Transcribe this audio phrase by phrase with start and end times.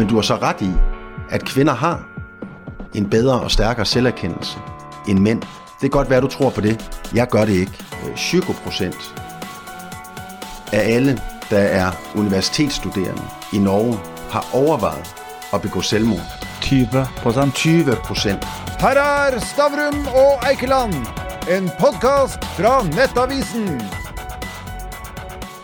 [0.00, 0.70] Men du har så ret i,
[1.30, 2.02] at kvinder har
[2.94, 4.58] en bedre og stærkere selverkendelse
[5.08, 5.42] end mænd.
[5.42, 7.00] Det kan godt være, du tror på det.
[7.14, 7.72] Jeg gør det ikke.
[8.16, 9.14] 20 procent
[10.72, 13.98] af alle, der er universitetsstuderende i Norge,
[14.30, 15.14] har overvejet
[15.54, 16.46] at begå selvmord.
[16.60, 17.54] 20 procent.
[17.54, 18.44] 20 procent.
[18.78, 20.94] Her er Stavrum og Eikeland,
[21.50, 23.80] en podkast fra Nettavisen.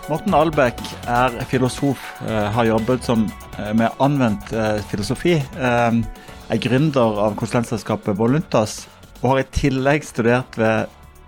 [0.08, 0.72] Morten Albæk
[1.06, 3.30] er filosof, eh, har jobbet som,
[3.74, 5.32] med anvendt eh, filosofi.
[5.32, 6.02] eh,
[6.48, 8.88] Er gründer av konsulentselskapet Voluntas,
[9.22, 10.86] og har i tillegg studert ved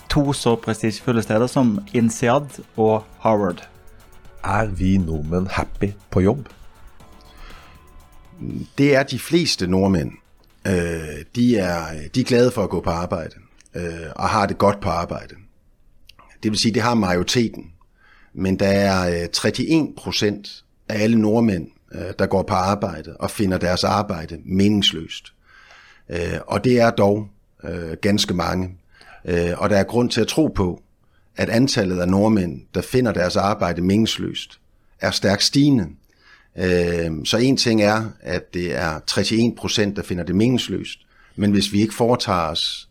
[0.09, 3.65] to så prestisjefulle steder som INSEAD og Harvard.
[4.45, 6.49] Er vi nordmenn happy på jobb?
[8.79, 10.13] Det er de fleste nordmænd.
[10.67, 13.35] Øh, de, er, de er glade for at gå på arbejde,
[13.75, 15.35] øh, og har det godt på arbejde.
[16.43, 17.73] Det vil sige, det har majoriteten.
[18.35, 23.31] Men der er øh, 31 procent af alle nordmænd, øh, der går på arbejde og
[23.31, 25.33] finder deres arbejde meningsløst.
[26.11, 27.29] Øh, og det er dog
[27.65, 28.77] øh, ganske mange.
[29.25, 30.83] Øh, og der er grund til at tro på,
[31.37, 34.61] at antallet af nordmænd, der finder deres arbejde meningsløst,
[35.01, 35.87] er stærkt stigende.
[36.59, 40.99] Øh, så en ting er, at det er 31 procent, der finder det meningsløst.
[41.37, 42.89] Men hvis vi ikke foretager os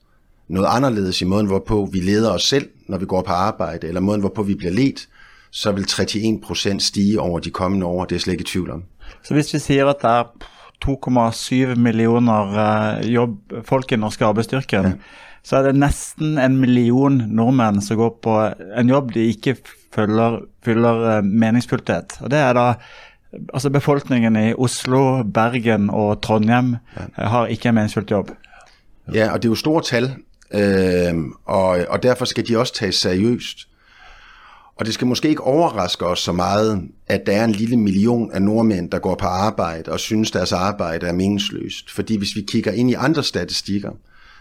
[0.48, 4.02] noget anderledes i måden, hvorpå vi leder os selv, når vi går på arbejde, eller
[4.02, 5.08] måden, hvorpå vi bliver ledt,
[5.52, 8.06] så vil 31 procent stige over de kommende år.
[8.06, 8.84] Det er jeg slet ikke i tvivl om.
[9.24, 10.52] Så hvis vi sier at det er
[10.86, 14.94] 2,7 millioner eh, jobb, folk i norske arbeidsstyrken, Ja.
[15.44, 18.38] så er det nesten en million nordmenn som går på
[18.78, 19.56] en jobb de ikke
[19.96, 22.20] følger, fyller eh, meningsfullhet.
[22.22, 22.74] Og det er da
[23.54, 28.30] Altså befolkningen i Oslo, Bergen og Trondheim eh, har ikke en meningsfullt jobb.
[29.14, 30.08] Ja, og det er jo store tal,
[30.54, 31.14] øh,
[31.46, 33.68] og, og derfor skal de også tages seriøst.
[34.80, 38.32] Og det skal måske ikke overraske os så meget, at der er en lille million
[38.32, 41.92] af nordmænd, der går på arbejde og synes, deres arbejde er meningsløst.
[41.92, 43.92] Fordi hvis vi kigger ind i andre statistikker,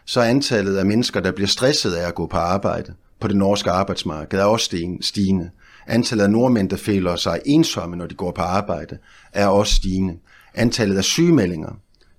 [0.04, 3.36] så er antallet af mennesker, der bliver stresset af at gå på arbejde på det
[3.36, 5.50] norske arbejdsmarked, er også stigende.
[5.86, 8.98] Antallet af nordmænd, der føler sig ensomme, når de går på arbejde,
[9.32, 10.14] er også stigende.
[10.54, 11.72] Antallet af sygemeldinger,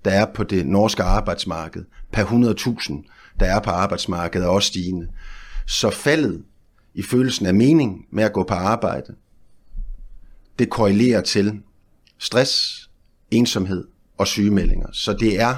[0.04, 5.06] der er på det norske arbejdsmarked, per 100.000, der er på arbejdsmarkedet, er også stigende.
[5.66, 6.42] Så faldet
[6.98, 9.14] i følelsen af mening med at gå på arbejde,
[10.58, 11.60] det korrelerer til
[12.18, 12.84] stress,
[13.30, 13.84] ensomhed
[14.18, 14.86] og sygemeldinger.
[14.92, 15.54] Så det er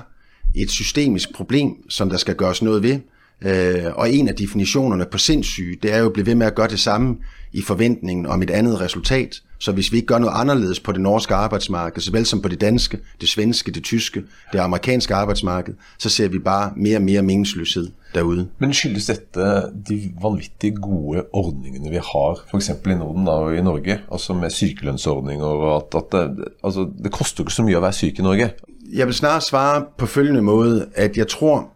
[0.55, 3.01] et systemisk problem, som der skal gøres noget ved.
[3.43, 6.55] Øh, og en af definitionerne på sindssyge, det er jo at blive ved med at
[6.55, 7.17] gøre det samme
[7.53, 9.43] i forventningen om et andet resultat.
[9.61, 12.61] Så hvis vi ikke gør noget anderledes på det norske arbejdsmarked, såvel som på det
[12.61, 14.23] danske, det svenske, det tyske,
[14.53, 18.49] det amerikanske arbejdsmarked, så ser vi bare mere og mere meningsløshed derude.
[18.59, 19.41] Men skyldes dette
[19.89, 22.69] de vanvittig gode ordningene vi har, f.eks.
[22.69, 24.01] i Norden og i Norge?
[24.13, 27.93] Altså med sykelønnsordninger og at, at det, altså, det koster ikke så mye å være
[27.93, 28.51] syk i Norge.
[28.93, 31.69] Jeg vil snarere svare på følgende måde, at jeg tror,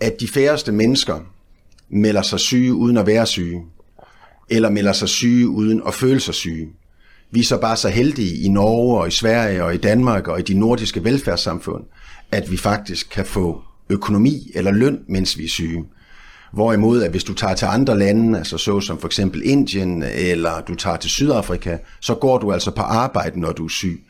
[0.00, 1.18] at de færreste mennesker
[1.88, 3.62] melder sig syge uden at være syge,
[4.50, 6.68] eller melder sig syge uden at føle sig syge.
[7.30, 10.38] Vi er så bare så heldige i Norge og i Sverige og i Danmark og
[10.38, 11.84] i de nordiske velfærdssamfund,
[12.32, 15.84] at vi faktisk kan få økonomi eller løn, mens vi er syge.
[16.52, 20.60] Hvorimod, at hvis du tager til andre lande, altså så som for eksempel Indien, eller
[20.60, 24.02] du tager til Sydafrika, så går du altså på arbejde, når du er syg.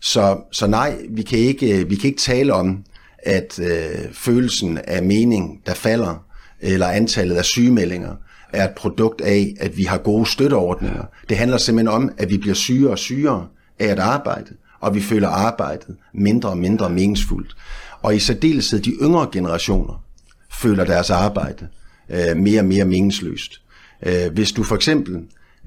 [0.00, 2.84] Så, så nej, vi kan, ikke, vi kan ikke tale om,
[3.18, 6.24] at øh, følelsen af mening, der falder,
[6.60, 8.14] eller antallet af sygemeldinger,
[8.52, 11.04] er et produkt af, at vi har gode støtteordninger.
[11.28, 13.46] Det handler simpelthen om, at vi bliver syge og sygere
[13.78, 17.56] af at arbejde, og vi føler arbejdet mindre og mindre meningsfuldt.
[18.02, 20.04] Og i særdeleshed de yngre generationer
[20.50, 21.68] føler deres arbejde
[22.10, 23.62] øh, mere og mere meningsløst.
[24.06, 25.22] Øh, hvis du for eksempel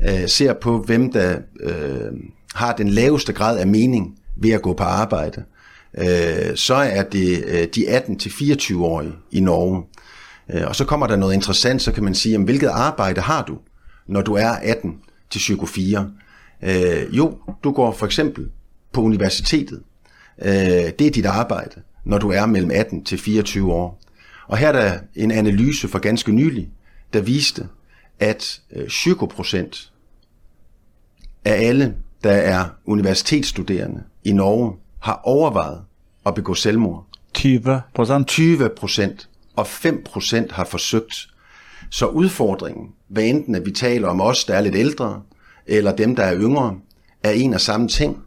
[0.09, 2.11] øh, ser på, hvem der øh,
[2.55, 5.43] har den laveste grad af mening ved at gå på arbejde,
[5.97, 9.83] øh, så er det øh, de 18-24-årige i Norge.
[10.53, 13.43] Øh, og så kommer der noget interessant, så kan man sige, jamen, hvilket arbejde har
[13.43, 13.57] du,
[14.07, 16.11] når du er 18 til 24?
[16.63, 18.49] Øh, jo, du går for eksempel
[18.93, 19.81] på universitetet.
[20.41, 20.49] Øh,
[20.99, 24.01] det er dit arbejde, når du er mellem 18 til 24 år.
[24.47, 26.69] Og her er der en analyse for ganske nylig,
[27.13, 27.67] der viste,
[28.19, 29.91] at øh, 20 procent
[31.45, 35.81] af alle, der er universitetsstuderende i Norge, har overvejet
[36.25, 37.05] at begå selvmord.
[37.33, 38.27] 20 procent.
[38.27, 41.27] 20 procent, og 5% har forsøgt.
[41.89, 45.21] Så udfordringen, hvad enten at vi taler om os, der er lidt ældre,
[45.65, 46.77] eller dem, der er yngre,
[47.23, 48.17] er en og samme ting.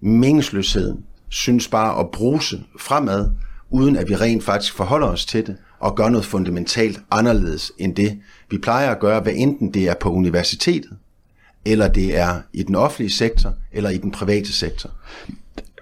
[0.00, 3.30] Meningsløsheden synes bare at bruse fremad,
[3.70, 7.96] uden at vi rent faktisk forholder os til det, og gør noget fundamentalt anderledes end
[7.96, 8.20] det,
[8.50, 10.90] vi plejer at gøre, hvad enten det er på universitetet,
[11.64, 14.90] eller det er i den offentlige sektor, eller i den private sektor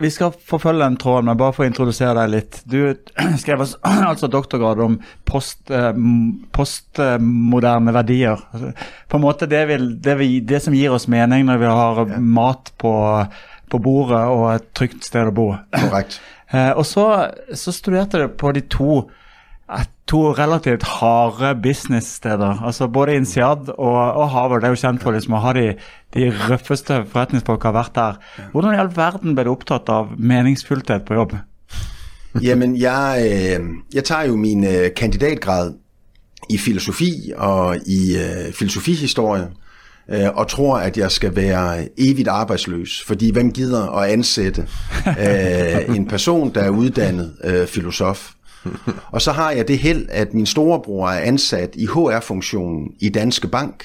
[0.01, 2.61] vi skal forfølge den tråden, men bare for å introdusere deg litt.
[2.65, 2.79] Du
[3.43, 3.65] skrev
[4.11, 4.99] altså doktorgrad om
[5.29, 5.93] post, eh,
[6.57, 8.41] postmoderne verdier.
[8.53, 8.73] Altså,
[9.09, 12.15] på en måte det, vil, det, vil, det, som gir oss mening når vi har
[12.19, 12.95] mat på,
[13.73, 15.51] på bordet og et trygt sted å bo.
[15.85, 16.21] Korrekt.
[16.53, 17.09] Eh, og så,
[17.57, 19.03] så studerte du på de to
[20.07, 22.63] to relativt harde businesssteder.
[22.67, 25.67] altså Både INSEAD og, og Harvard er jo kjent for liksom å ha de,
[26.15, 28.19] de røffeste forretningsfolk har vært der.
[28.53, 31.37] Hvordan i all verden ble du opptatt av meningsfullhet på jobb?
[32.43, 35.75] Jamen, jeg, øh, jeg tager jo min øh, kandidatgrad
[36.51, 39.49] i filosofi og i uh, filosofihistorie,
[40.09, 43.03] uh, og tror, at jeg skal være evigt arbejdsløs.
[43.07, 44.67] Fordi hvem gider at ansætte
[45.07, 48.33] uh, en person, der er uddannet uh, filosof?
[49.07, 53.49] Og så har jeg det held, at min storebror er ansat i HR-funktionen i Danske
[53.49, 53.85] Bank.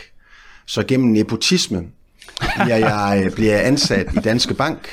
[0.65, 1.83] Så gennem nepotisme
[2.63, 4.89] bliver jeg, øh, bliver ansat i Danske Bank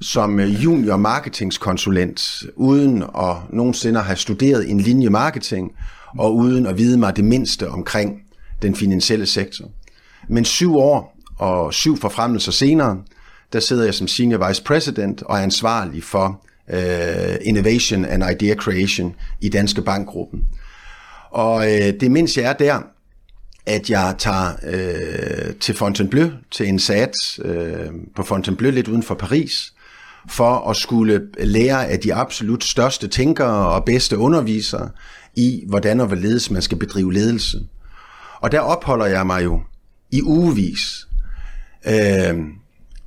[0.00, 5.72] som øh, junior marketingskonsulent, uden at nogensinde have studeret en linje marketing,
[6.18, 8.22] og uden at vide mig det mindste omkring
[8.62, 9.64] den finansielle sektor.
[10.28, 12.98] Men syv år og syv forfremmelser senere,
[13.52, 18.54] der sidder jeg som senior vice president og er ansvarlig for øh, Innovation and Idea
[18.54, 20.44] Creation i Danske Bankgruppen.
[21.30, 22.80] Og øh, det mens jeg er der,
[23.66, 27.12] at jeg tager øh, til Fontainebleau, til en sat
[27.44, 29.74] øh, på Fontainebleau lidt uden for Paris,
[30.28, 34.90] for at skulle lære af de absolut største tænkere og bedste undervisere
[35.36, 37.58] i, hvordan og hvorledes man skal bedrive ledelse.
[38.40, 39.60] Og der opholder jeg mig jo
[40.10, 41.06] i ugevis.
[41.86, 42.34] Øh,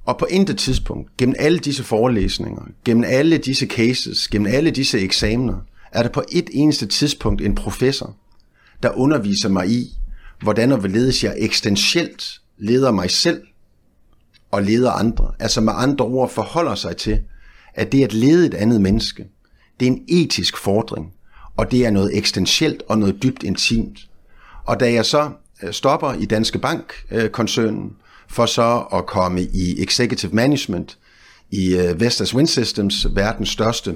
[0.07, 4.99] og på intet tidspunkt, gennem alle disse forelæsninger, gennem alle disse cases, gennem alle disse
[4.99, 5.55] eksamener,
[5.91, 8.15] er der på et eneste tidspunkt en professor,
[8.83, 9.97] der underviser mig i,
[10.41, 13.41] hvordan og hvorledes jeg eksistentielt leder mig selv
[14.51, 15.31] og leder andre.
[15.39, 17.19] Altså med andre ord forholder sig til,
[17.73, 19.27] at det at lede et andet menneske,
[19.79, 21.13] det er en etisk fordring,
[21.57, 23.99] og det er noget eksistentielt og noget dybt intimt.
[24.65, 25.29] Og da jeg så
[25.63, 27.91] øh, stopper i Danske Bank-koncernen, øh,
[28.29, 30.97] for så at komme i executive management
[31.51, 33.95] i øh, Vestas Wind Systems, verdens største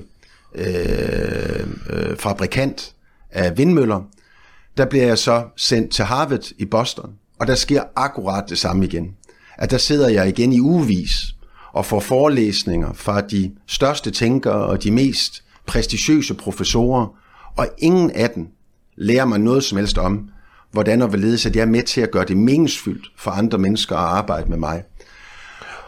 [0.55, 2.93] øh, øh, fabrikant
[3.31, 4.01] af vindmøller.
[4.77, 8.85] Der bliver jeg så sendt til Harvard i Boston, og der sker akkurat det samme
[8.85, 9.15] igen.
[9.57, 11.35] At der sidder jeg igen i ugevis
[11.73, 17.07] og får forelæsninger fra de største tænkere og de mest prestigiøse professorer,
[17.57, 18.47] og ingen af dem
[18.95, 20.29] lærer mig noget som helst om,
[20.71, 23.95] hvordan og hvorledes at jeg er med til at gøre det meningsfyldt for andre mennesker
[23.95, 24.83] at arbejde med mig.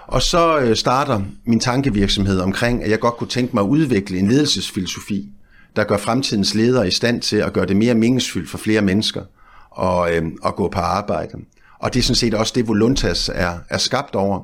[0.07, 4.19] Og så øh, starter min tankevirksomhed omkring, at jeg godt kunne tænke mig at udvikle
[4.19, 5.30] en ledelsesfilosofi,
[5.75, 9.21] der gør fremtidens ledere i stand til at gøre det mere meningsfyldt for flere mennesker
[9.69, 11.38] og, øh, at gå på arbejde.
[11.79, 14.39] Og det er sådan set også det, Voluntas er, er skabt over,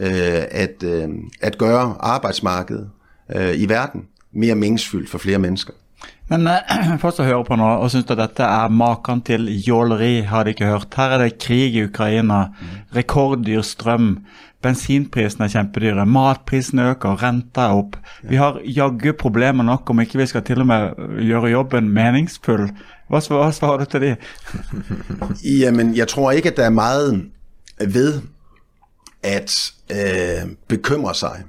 [0.00, 1.08] øh, at, øh,
[1.40, 2.90] at gøre arbejdsmarkedet
[3.36, 5.72] øh, i verden mere meningsfyldt for flere mennesker.
[6.28, 10.26] Men eh, for å høre på nå og syns at dette er maken til jåleri,
[10.28, 10.96] har de ikke hørt.
[10.98, 12.48] Her er det krig i Ukraina,
[12.96, 14.10] rekorddyr strøm,
[14.64, 17.98] bensinprisene er kjempedyre, matprisene øker, renta er opp.
[18.28, 22.66] Vi har jaggu problemer nok om ikke vi skal til og med gjøre jobben meningsfull.
[23.08, 24.16] Hva, hva svarer du til de?
[25.62, 27.22] Jamen, jeg tror ikke, at det er meget
[27.78, 28.20] ved
[29.22, 31.44] at øh, bekymre sig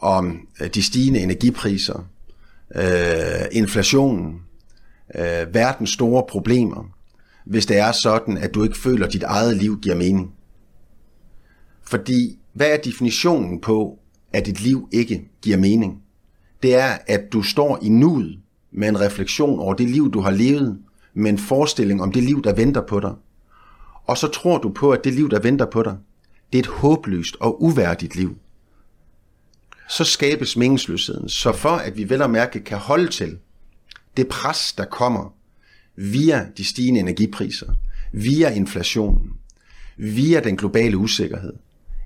[0.00, 2.04] om øh, de stigende energipriser,
[2.74, 4.40] øh, inflationen,
[5.14, 6.90] øh, verdens store problemer,
[7.44, 10.32] hvis det er sådan, at du ikke føler, at dit eget liv giver mening.
[11.82, 13.98] Fordi, hvad er definitionen på,
[14.32, 16.02] at dit liv ikke giver mening?
[16.62, 18.38] Det er, at du står i nuet
[18.72, 20.78] med en refleksion over det liv, du har levet,
[21.14, 23.14] med en forestilling om det liv, der venter på dig.
[24.04, 25.96] Og så tror du på, at det liv, der venter på dig,
[26.52, 28.36] det er et håbløst og uværdigt liv
[29.88, 31.28] så skabes meningsløsheden.
[31.28, 33.38] Så for at vi vel og mærke kan holde til
[34.16, 35.34] det pres, der kommer
[35.96, 37.66] via de stigende energipriser,
[38.12, 39.30] via inflationen,
[39.96, 41.52] via den globale usikkerhed,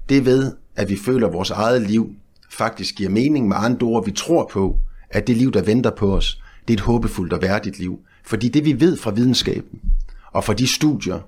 [0.09, 2.15] det ved, at vi føler, at vores eget liv
[2.51, 4.05] faktisk giver mening med andre ord.
[4.05, 4.79] Vi tror på,
[5.11, 8.01] at det liv, der venter på os, det er et håbefuldt og værdigt liv.
[8.25, 9.81] Fordi det vi ved fra videnskaben,
[10.33, 11.21] og fra de studier,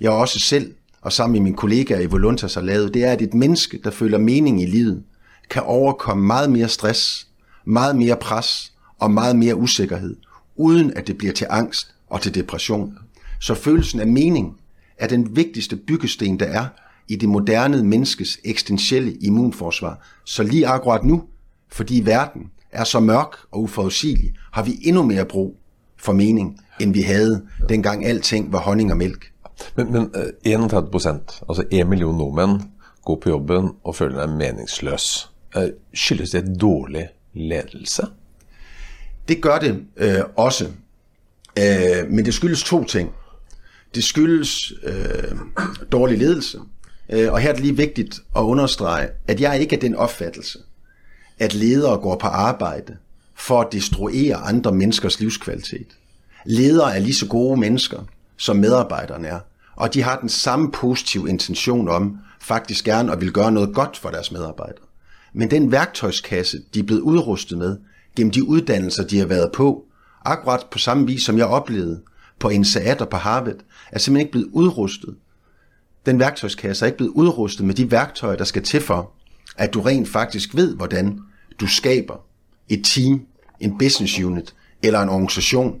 [0.00, 3.22] jeg også selv og sammen med mine kollegaer i Voluntas har lavet, det er, at
[3.22, 5.02] et menneske, der føler mening i livet,
[5.50, 7.28] kan overkomme meget mere stress,
[7.64, 10.16] meget mere pres og meget mere usikkerhed,
[10.56, 12.98] uden at det bliver til angst og til depression.
[13.40, 14.56] Så følelsen af mening
[14.98, 16.66] er den vigtigste byggesten, der er
[17.08, 19.98] i det moderne menneskes eksistentielle immunforsvar.
[20.24, 21.22] Så lige akkurat nu,
[21.68, 22.42] fordi verden
[22.72, 25.56] er så mørk og uforudsigelig, har vi endnu mere brug
[25.96, 29.32] for mening, end vi havde, dengang alting var honning og mælk.
[29.76, 32.60] Men, men øh, 31 altså 1 million nordmænd,
[33.04, 35.29] går på jobben og føler sig meningsløs.
[35.56, 38.02] Eh, Skyldes det dårlig ledelse?
[39.28, 40.64] Det gør det øh, også.
[41.58, 43.10] Øh, men det skyldes to ting.
[43.94, 45.36] Det skyldes øh,
[45.92, 46.58] dårlig ledelse.
[47.12, 50.58] Øh, og her er det lige vigtigt at understrege, at jeg ikke er den opfattelse,
[51.38, 52.96] at ledere går på arbejde
[53.34, 55.86] for at destruere andre menneskers livskvalitet.
[56.44, 58.04] Ledere er lige så gode mennesker,
[58.36, 59.40] som medarbejderne er.
[59.76, 63.96] Og de har den samme positive intention om faktisk gerne at vil gøre noget godt
[63.96, 64.84] for deres medarbejdere.
[65.32, 67.76] Men den værktøjskasse, de er blevet udrustet med,
[68.16, 69.84] gennem de uddannelser, de har været på,
[70.24, 72.00] akkurat på samme vis, som jeg oplevede
[72.38, 73.56] på NSAT og på Harvard,
[73.92, 75.14] er simpelthen ikke blevet udrustet.
[76.06, 79.12] Den værktøjskasse er ikke blevet udrustet med de værktøjer, der skal til for,
[79.56, 81.20] at du rent faktisk ved, hvordan
[81.60, 82.14] du skaber
[82.68, 83.26] et team,
[83.60, 85.80] en business unit eller en organisation,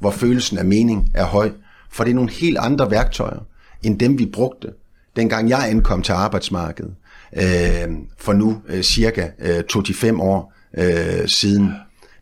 [0.00, 1.52] hvor følelsen af mening er høj.
[1.90, 3.40] For det er nogle helt andre værktøjer,
[3.82, 4.72] end dem vi brugte,
[5.16, 6.94] dengang jeg ankom til arbejdsmarkedet,
[7.36, 11.72] øh, for nu øh, cirka øh, 2-5 år øh, siden.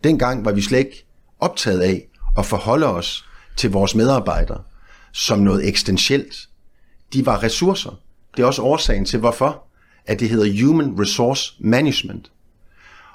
[0.05, 1.07] Dengang var vi slet ikke
[1.41, 2.09] optaget af
[2.39, 3.25] at forholde os
[3.57, 4.63] til vores medarbejdere
[5.13, 6.49] som noget eksistentielt.
[7.13, 8.01] De var ressourcer.
[8.37, 9.63] Det er også årsagen til, hvorfor
[10.07, 12.31] at det hedder Human Resource Management.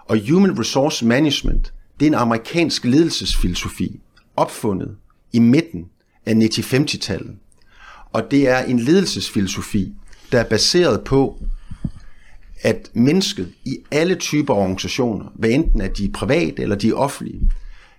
[0.05, 3.99] Og Human Resource Management, det er en amerikansk ledelsesfilosofi,
[4.35, 4.95] opfundet
[5.33, 5.85] i midten
[6.25, 7.35] af 1950-tallet.
[8.13, 9.93] Og det er en ledelsesfilosofi,
[10.31, 11.39] der er baseret på,
[12.63, 16.93] at mennesket i alle typer organisationer, hvad enten at de er private eller de er
[16.93, 17.51] offentlige,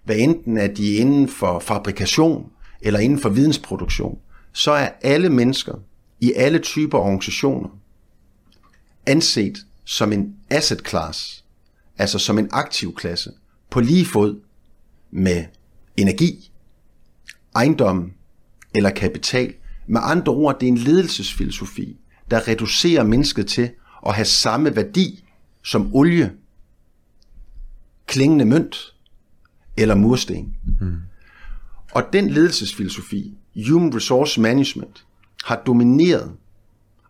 [0.04, 2.50] hvad enten at de er inden for fabrikation
[2.80, 4.18] eller inden for vidensproduktion,
[4.52, 5.74] så er alle mennesker
[6.20, 7.68] i alle typer organisationer
[9.06, 11.44] anset som en asset class,
[11.98, 13.30] altså som en aktiv klasse,
[13.70, 14.40] på lige fod
[15.10, 15.44] med
[15.96, 16.50] energi,
[17.54, 18.12] ejendom
[18.74, 19.54] eller kapital.
[19.86, 21.96] Med andre ord, det er en ledelsesfilosofi,
[22.30, 23.70] der reducerer mennesket til
[24.06, 25.24] at have samme værdi
[25.64, 26.32] som olie,
[28.06, 28.94] klingende mønt
[29.76, 30.56] eller mursten.
[30.80, 30.96] Mm.
[31.92, 33.34] Og den ledelsesfilosofi,
[33.68, 35.04] Human Resource Management,
[35.44, 36.32] har domineret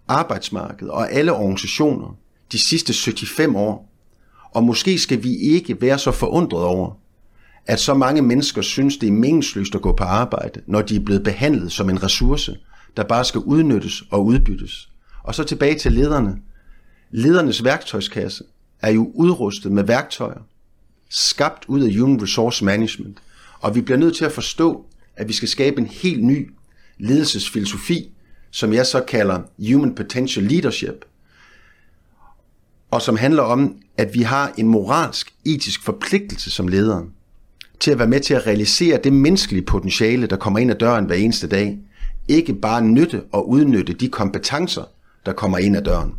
[0.08, 2.16] arbejdsmarkedet og alle organisationer
[2.52, 3.88] de sidste 75 år.
[4.50, 6.94] Og måske skal vi ikke være så forundret over,
[7.66, 11.00] at så mange mennesker synes, det er meningsløst at gå på arbejde, når de er
[11.00, 12.58] blevet behandlet som en ressource,
[12.96, 14.90] der bare skal udnyttes og udbyttes.
[15.22, 16.36] Og så tilbage til lederne.
[17.12, 18.44] Ledernes værktøjskasse
[18.80, 20.40] er jo udrustet med værktøjer,
[21.10, 23.18] skabt ud af Human Resource Management.
[23.60, 26.50] Og vi bliver nødt til at forstå, at vi skal skabe en helt ny
[26.98, 28.12] ledelsesfilosofi,
[28.50, 29.42] som jeg så kalder
[29.72, 31.04] Human Potential Leadership,
[32.90, 37.06] og som handler om, at vi har en moralsk, etisk forpligtelse som ledere
[37.80, 41.04] til at være med til at realisere det menneskelige potentiale, der kommer ind ad døren
[41.04, 41.78] hver eneste dag.
[42.28, 44.82] Ikke bare nytte og udnytte de kompetencer,
[45.26, 46.12] der kommer ind ad døren.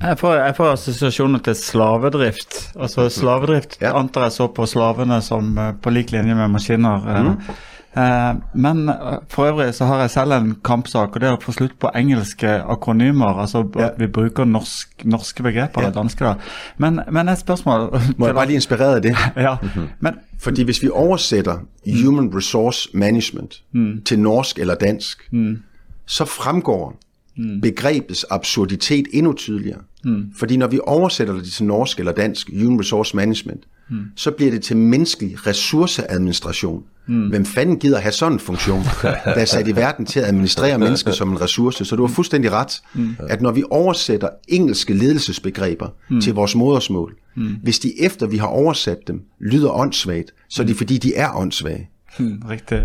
[0.00, 2.72] Jeg får, jeg får assosiasjoner til slavedrift.
[2.80, 3.98] Altså Slavedrift Ja.
[3.98, 7.04] antar jeg så på slavene som eh, på lik linje med maskiner.
[7.08, 7.50] eh.
[7.96, 11.42] Eh, men eh, for øvrig så har jeg selv en kampsak, og det er å
[11.42, 13.40] få slutt på engelske akronymer.
[13.42, 13.86] Altså Ja.
[13.86, 15.90] at vi bruker norsk, norske begreper, Ja.
[15.90, 16.24] danske.
[16.24, 16.34] da.
[16.78, 19.16] Men, men et spørsmål Må jeg bare lige inspireret af det?
[19.36, 19.56] Ja,
[20.00, 21.58] men Fordi hvis vi oversætter
[22.04, 24.02] Human Resource Management mm.
[24.04, 25.62] til norsk eller dansk, mm.
[26.06, 26.94] så fremgår
[27.40, 27.60] mm.
[27.60, 29.80] begrebets absurditet endnu tydeligere.
[30.04, 30.24] Mm.
[30.36, 34.04] Fordi når vi oversætter det til norsk eller dansk, Human Resource Management, mm.
[34.16, 36.82] så bliver det til menneskelig ressourceadministration.
[37.06, 37.28] Mm.
[37.28, 40.78] Hvem fanden gider have sådan en funktion, der er sat i verden til at administrere
[40.86, 41.84] mennesker som en ressource?
[41.84, 43.16] Så du har fuldstændig ret, mm.
[43.28, 46.20] at når vi oversætter engelske ledelsesbegreber mm.
[46.20, 47.56] til vores modersmål, mm.
[47.62, 51.36] hvis de efter vi har oversat dem lyder åndssvagt, så er det fordi, de er
[51.36, 51.90] åndssvage.
[52.18, 52.80] Hmm, Riktig.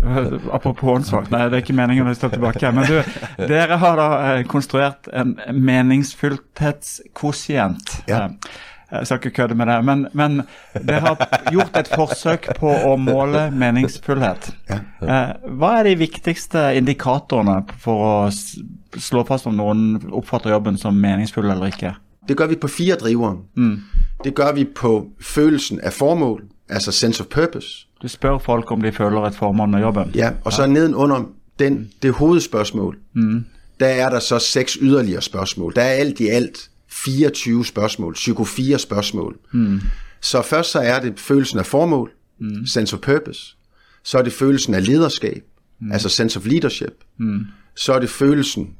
[0.52, 2.70] Apropos åndssvakt, nei, det er ikke meningen å stå tilbake.
[2.72, 3.02] Men du,
[3.50, 4.06] dere har da
[4.36, 8.02] eh, konstruert en meningsfullhetskosient.
[8.06, 8.24] Ja.
[8.24, 8.30] Eh,
[9.00, 10.36] Jeg skal ikke kødde med det, men, men
[10.86, 11.16] dere har
[11.50, 14.46] gjort et forsøk på å måle meningsfullhet.
[14.70, 20.94] Eh, Hva er de viktigste indikatorene for å slå fast om noen oppfatter jobben som
[21.02, 21.96] meningsfull eller ikke?
[22.30, 23.42] Det gør vi på fire drivere.
[23.58, 23.82] Mm.
[24.22, 27.82] Det gør vi på følelsen af formål, altså sense of purpose.
[28.06, 30.10] Du spør folk om de føler et formål med jobben.
[30.14, 31.24] Ja, og så nedenunder
[31.58, 33.44] den, det hovedspørgsmål, mm.
[33.80, 35.74] der er der så seks yderligere spørgsmål.
[35.76, 39.36] Der er alt i alt 24 spørgsmål, psyko 4 spørgsmål.
[39.52, 39.80] Mm.
[40.20, 42.66] Så først så er det følelsen af formål, mm.
[42.66, 43.56] sense of purpose.
[44.04, 45.44] Så er det følelsen af lederskab,
[45.80, 45.92] mm.
[45.92, 46.94] altså sense of leadership.
[47.18, 47.46] Mm.
[47.76, 48.74] Så er det følelsen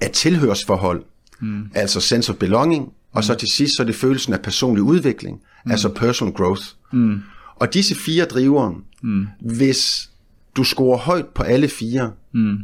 [0.00, 1.04] af tilhørsforhold,
[1.40, 1.70] mm.
[1.74, 2.92] altså sense of belonging.
[3.12, 5.70] Og så til sidst så er det følelsen af personlig udvikling, mm.
[5.70, 6.62] altså personal growth.
[6.92, 7.22] Mm.
[7.56, 9.26] Og disse fire drivere, mm.
[9.40, 10.10] hvis
[10.56, 12.58] du scorer højt på alle fire, mm.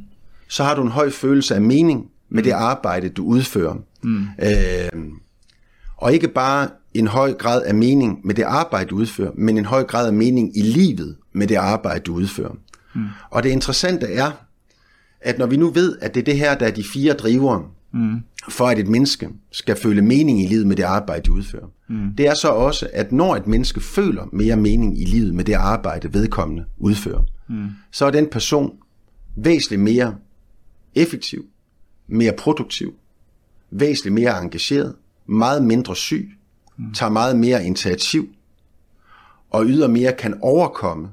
[0.49, 3.75] så har du en høj følelse af mening med det arbejde, du udfører.
[4.02, 4.26] Mm.
[4.42, 5.02] Øh,
[5.97, 9.64] Og ikke bare en høj grad af mening med det arbejde, du udfører, men en
[9.64, 12.54] høj grad af mening i livet med det arbejde, du udfører.
[12.95, 13.04] Mm.
[13.30, 14.30] Og det interessante er,
[15.21, 17.64] at når vi nu ved, at det er det her, der er de fire drivere,
[17.99, 18.21] mm.
[18.49, 21.67] for at et menneske skal føle mening i livet med det arbejde, de udfører.
[21.88, 22.12] Mm.
[22.19, 25.55] Det er så også, at når et menneske føler mere mening i livet med det
[25.55, 27.69] arbejde, vedkommende udfører, mm.
[27.90, 28.73] så er den person
[29.37, 30.14] væsentligt mere
[30.95, 31.45] effektiv,
[32.07, 32.95] mere produktiv,
[33.71, 34.95] væsentligt mere engageret,
[35.26, 36.31] meget mindre syg,
[36.76, 36.95] mm.
[36.95, 38.28] tager meget mere initiativ,
[39.50, 41.09] og ydermere kan overkomme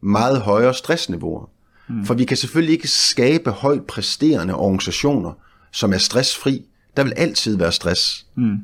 [0.00, 1.50] meget højere stressniveauer.
[1.88, 2.04] Mm.
[2.04, 5.32] For vi kan selvfølgelig ikke skabe højt præsterende organisationer,
[5.76, 6.64] som er stressfri.
[6.96, 8.26] Der vil altid være stress.
[8.34, 8.58] Mm.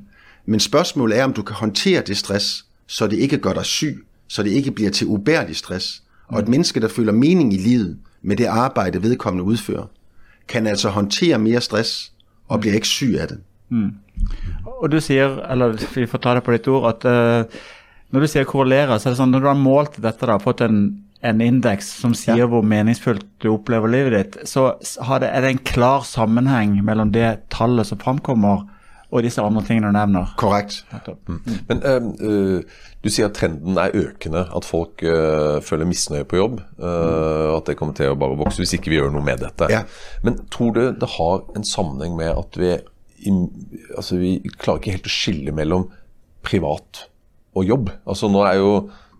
[0.47, 4.07] Men spørgsmålet er, om du kan håndtere det stress, så det ikke gør dig syg,
[4.29, 6.03] så det ikke bliver til ubærlig stress.
[6.31, 6.35] Mm.
[6.35, 9.87] Og et menneske, der føler mening i livet med det arbejde, vedkommende udfører,
[10.49, 12.13] kan altså håndtere mere stress
[12.49, 13.41] og bliver ikke syg af det.
[13.69, 13.91] Mm.
[14.65, 17.61] Og du siger, eller vi får ta det på ditt ord, at uh,
[18.11, 20.61] når du sier korrelere, så er det sånn, når du har målt dette, da, fått
[20.61, 20.83] en,
[21.23, 22.49] en indeks som sier ja.
[22.51, 27.45] hvor meningsfullt du opplever livet ditt, så det, er det en klar sammenheng mellom det
[27.55, 28.65] tallet som framkommer,
[29.13, 30.31] og disse andre tingene du nevner.
[30.41, 30.81] Korrekt.
[31.29, 31.41] Mm.
[31.69, 36.63] Men uh, du sier at trenden er økende, at folk uh, føler misnøye på jobb.
[36.81, 39.69] Uh, at det kommer til å bare vokse hvis ikke vi gjør noe med dette.
[39.71, 39.83] Ja.
[40.25, 42.73] Men tror du det har en sammenheng med at vi,
[43.29, 43.37] i,
[43.99, 45.91] altså vi klarer ikke helt å skille mellom
[46.43, 47.05] privat
[47.53, 47.93] og jobb?
[48.09, 48.73] Altså nå er jo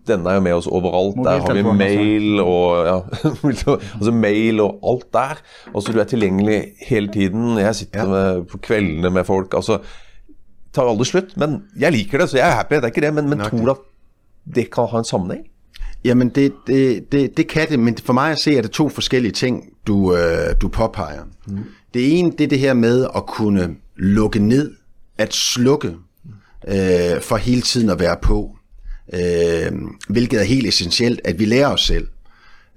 [0.07, 1.19] denne er jo med oss overalt.
[1.25, 2.97] Der har vi mail og ja,
[3.97, 5.41] altså mail og alt der.
[5.75, 7.57] Altså Du er tilgjengelig hele tiden.
[7.57, 9.53] Jeg sitter med, på kveldene med folk.
[9.55, 9.79] altså
[10.73, 11.37] tar aldri slutt.
[11.37, 12.75] Men jeg liker det, så jeg er happy.
[12.75, 13.13] Det er ikke det.
[13.13, 13.83] Men, men tror du at
[14.55, 15.45] det kan ha en sammenheng?
[16.03, 18.89] Jamen, det, det, det, det kan det, men for mig at se, er det to
[18.89, 21.23] forskellige ting, du, øh, du påpeger.
[21.47, 21.63] Mm.
[21.93, 24.71] Det ene, det er det her med at kunne lukke ned,
[25.17, 25.87] at slukke,
[26.67, 28.55] øh, for hele tiden at være på
[29.13, 29.71] øh,
[30.09, 32.07] hvilket er helt essentielt, at vi lærer os selv.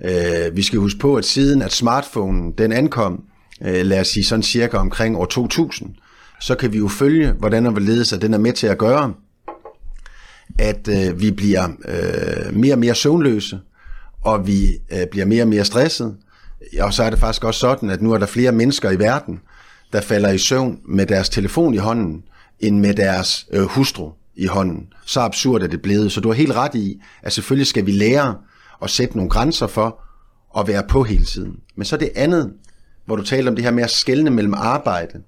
[0.04, 3.22] Øh, vi skal huske på, at siden at smartphonen den ankom,
[3.62, 5.94] øh, lad os sige sådan cirka omkring år 2000,
[6.40, 9.14] så kan vi jo følge, hvordan og hvorledes at den er med til at gøre,
[10.58, 13.58] at øh, vi bliver øh, mere og mere søvnløse,
[14.22, 16.16] og vi øh, bliver mere og mere stresset.
[16.80, 19.40] Og så er det faktisk også sådan, at nu er der flere mennesker i verden,
[19.92, 22.22] der falder i søvn med deres telefon i hånden,
[22.60, 24.88] end med deres øh, hustru i hånden.
[25.04, 26.12] Så absurd er det blevet.
[26.12, 28.34] Så du har helt ret i, at selvfølgelig skal vi lære
[28.82, 30.00] at sætte nogle grænser for
[30.58, 31.56] at være på hele tiden.
[31.76, 32.52] Men så det andet,
[33.04, 35.22] hvor du taler om det her med at skelne mellem arbejde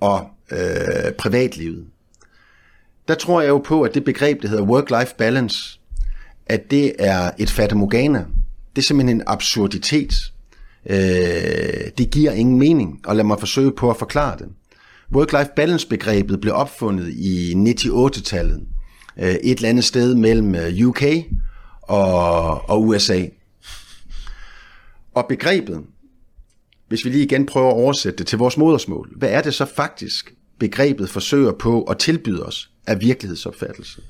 [0.00, 1.86] og øh, privatlivet.
[3.08, 5.80] Der tror jeg jo på, at det begreb, der hedder work-life balance,
[6.46, 8.24] at det er et fatamorgana.
[8.76, 10.12] Det er simpelthen en absurditet.
[10.86, 14.48] Øh, det giver ingen mening, og lad mig forsøge på at forklare det.
[15.14, 18.66] Work-life balance-begrebet blev opfundet i 98-tallet.
[19.18, 21.02] Øh, et eller andet sted mellem øh, UK
[21.82, 23.26] og, og USA.
[25.14, 25.82] Og begrebet,
[26.88, 29.64] hvis vi lige igen prøver at oversætte det til vores modersmål, hvad er det så
[29.64, 34.02] faktisk, begrebet forsøger på at tilbyde os af virkelighedsopfattelse?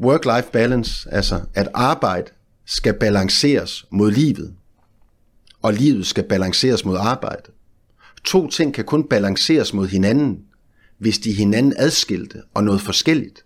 [0.00, 2.30] Work-life balance, altså at arbejde
[2.66, 4.54] skal balanceres mod livet,
[5.62, 7.52] og livet skal balanceres mod arbejde.
[8.24, 10.38] To ting kan kun balanceres mod hinanden,
[10.98, 13.44] hvis de er hinanden adskilte og noget forskelligt.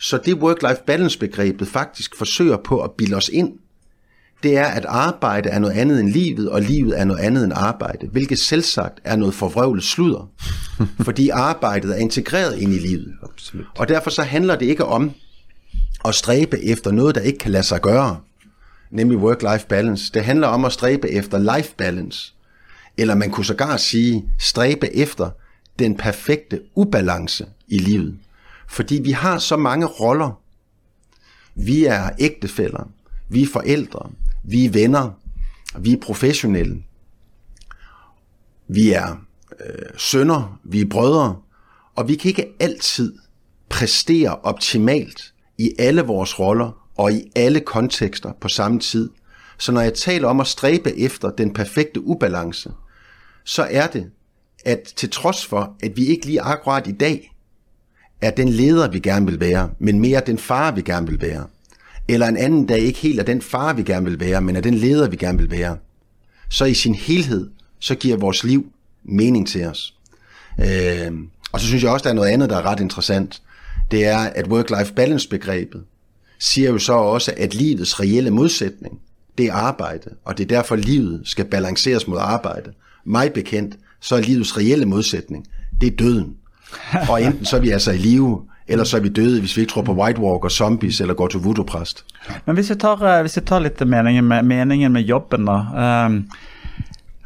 [0.00, 3.52] Så det work-life balance begrebet faktisk forsøger på at bilde os ind,
[4.42, 7.52] det er, at arbejde er noget andet end livet, og livet er noget andet end
[7.56, 10.30] arbejde, hvilket selvsagt er noget forvrøvlet sludder,
[11.06, 13.14] fordi arbejdet er integreret ind i livet.
[13.22, 13.66] Absolut.
[13.78, 15.10] Og derfor så handler det ikke om
[16.04, 18.20] at stræbe efter noget, der ikke kan lade sig gøre,
[18.90, 20.12] nemlig work-life balance.
[20.14, 22.34] Det handler om at stræbe efter life balance,
[23.00, 25.30] eller man kunne sågar sige, stræbe efter
[25.78, 28.18] den perfekte ubalance i livet.
[28.68, 30.40] Fordi vi har så mange roller.
[31.54, 32.90] Vi er ægtefæller,
[33.28, 34.10] vi er forældre,
[34.44, 35.10] vi er venner,
[35.78, 36.82] vi er professionelle,
[38.68, 39.24] vi er
[39.60, 41.36] øh, sønner, vi er brødre,
[41.96, 43.14] og vi kan ikke altid
[43.68, 49.10] præstere optimalt i alle vores roller og i alle kontekster på samme tid.
[49.58, 52.70] Så når jeg taler om at stræbe efter den perfekte ubalance,
[53.50, 54.10] så er det,
[54.64, 57.32] at til trods for, at vi ikke lige akkurat i dag
[58.20, 61.46] er den leder, vi gerne vil være, men mere den far, vi gerne vil være,
[62.08, 64.60] eller en anden dag ikke helt er den far, vi gerne vil være, men er
[64.60, 65.76] den leder, vi gerne vil være,
[66.48, 69.94] så i sin helhed, så giver vores liv mening til os.
[70.60, 71.12] Øh,
[71.52, 73.42] og så synes jeg også, der er noget andet, der er ret interessant.
[73.90, 75.84] Det er, at work-life balance-begrebet
[76.38, 79.00] siger jo så også, at livets reelle modsætning,
[79.38, 82.72] det er arbejde, og det er derfor, livet skal balanceres mod arbejde.
[83.04, 85.46] Mig bekendt, så er livets reelle modsætning,
[85.80, 86.36] det er døden.
[87.08, 89.60] Og enten så er vi altså i live, eller så er vi døde, hvis vi
[89.60, 92.04] ikke tror på White Walker, zombies eller går til voodoo-præst.
[92.46, 96.06] Men hvis jeg tar, øh, hvis jeg tar litt meningen med, meningen med jobben, da.
[96.06, 96.22] Um,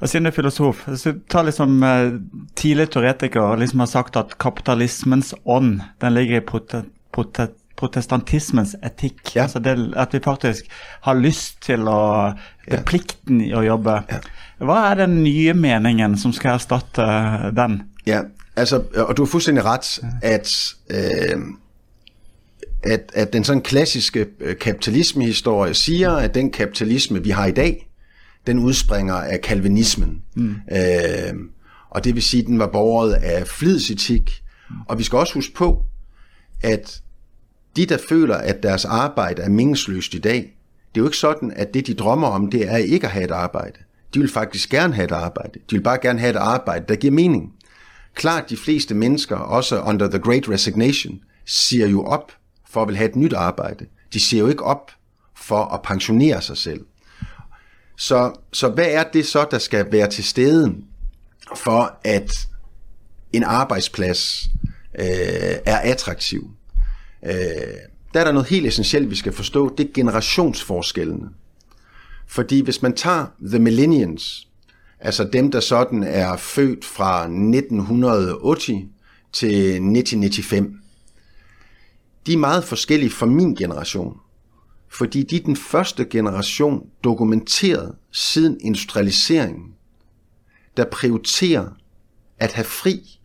[0.00, 2.12] og siden du er filosof, så tar liksom uh, øh,
[2.56, 9.36] tidlig teoretiker liksom har sagt at kapitalismens ånd den ligger i potet, potet protestantismens etikk.
[9.36, 9.42] Ja.
[9.42, 10.64] Altså det, at vi faktisk
[11.02, 12.32] har lyst til å
[12.64, 13.98] Det er plikten i å jobbe.
[14.58, 17.04] Hva er den nye meningen som skal erstatte
[17.56, 17.82] den?
[18.06, 18.22] Ja,
[18.56, 21.40] altså, og du har fuldstændig ret, at, øh,
[22.82, 27.88] at, at den sådan klassiske øh, kapitalismehistorie siger, at den kapitalisme, vi har i dag,
[28.46, 30.22] den udspringer af kalvinismen.
[30.36, 30.56] Mm.
[30.72, 31.34] Øh,
[31.90, 34.42] og det vil sige, at den var borget af flidsetik.
[34.88, 35.82] Og vi skal også huske på,
[36.62, 37.00] at
[37.76, 40.36] de, der føler, at deres arbejde er meningsløst i dag,
[40.94, 43.24] det er jo ikke sådan, at det, de drømmer om, det er ikke at have
[43.24, 43.78] et arbejde.
[44.14, 45.58] De vil faktisk gerne have et arbejde.
[45.70, 47.52] De vil bare gerne have et arbejde, der giver mening.
[48.14, 52.32] Klart, de fleste mennesker, også under the great resignation, siger jo op
[52.70, 53.86] for at vil have et nyt arbejde.
[54.12, 54.90] De siger jo ikke op
[55.36, 56.80] for at pensionere sig selv.
[57.96, 60.74] Så, så hvad er det så, der skal være til stede
[61.56, 62.30] for, at
[63.32, 64.48] en arbejdsplads
[64.98, 65.04] øh,
[65.66, 66.50] er attraktiv?
[67.26, 67.34] Øh,
[68.14, 69.74] der er der noget helt essentielt, vi skal forstå.
[69.74, 71.28] Det er generationsforskellene.
[72.26, 74.48] Fordi hvis man tager The Millennials,
[75.00, 78.68] altså dem, der sådan er født fra 1980
[79.32, 80.80] til 1995,
[82.26, 84.16] de er meget forskellige fra min generation.
[84.88, 89.74] Fordi de er den første generation dokumenteret siden industrialiseringen,
[90.76, 91.68] der prioriterer
[92.38, 93.20] at have fri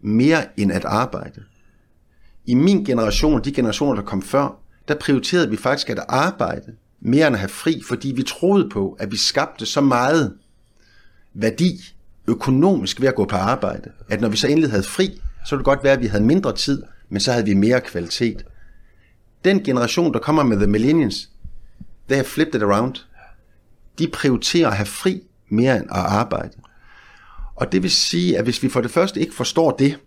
[0.00, 1.42] mere end at arbejde.
[2.46, 6.72] I min generation og de generationer, der kom før, der prioriterede vi faktisk at arbejde
[7.00, 10.34] mere end at have fri, fordi vi troede på, at vi skabte så meget
[11.34, 11.94] værdi
[12.26, 15.58] økonomisk ved at gå på arbejde, at når vi så endelig havde fri, så ville
[15.58, 18.44] det godt være, at vi havde mindre tid, men så havde vi mere kvalitet.
[19.44, 21.30] Den generation, der kommer med The Millennials,
[22.08, 22.94] they have flipped it around.
[23.98, 26.52] De prioriterer at have fri mere end at arbejde.
[27.56, 29.98] Og det vil sige, at hvis vi for det første ikke forstår det,